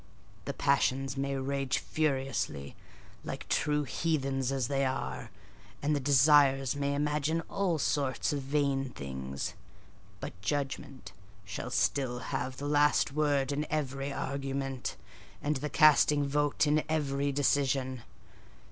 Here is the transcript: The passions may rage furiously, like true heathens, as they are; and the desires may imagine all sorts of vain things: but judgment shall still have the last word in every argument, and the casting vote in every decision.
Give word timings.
The 0.45 0.53
passions 0.55 1.15
may 1.15 1.35
rage 1.35 1.77
furiously, 1.77 2.75
like 3.23 3.47
true 3.49 3.83
heathens, 3.83 4.51
as 4.51 4.67
they 4.67 4.83
are; 4.83 5.29
and 5.83 5.95
the 5.95 5.99
desires 5.99 6.75
may 6.75 6.95
imagine 6.95 7.41
all 7.41 7.77
sorts 7.77 8.33
of 8.33 8.41
vain 8.41 8.89
things: 8.89 9.53
but 10.19 10.41
judgment 10.41 11.11
shall 11.45 11.69
still 11.69 12.17
have 12.33 12.57
the 12.57 12.65
last 12.67 13.11
word 13.11 13.51
in 13.51 13.67
every 13.69 14.11
argument, 14.11 14.95
and 15.39 15.57
the 15.57 15.69
casting 15.69 16.25
vote 16.27 16.65
in 16.65 16.83
every 16.89 17.31
decision. 17.31 18.01